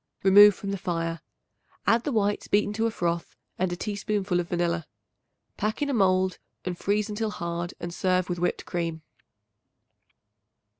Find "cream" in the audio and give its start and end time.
8.65-9.03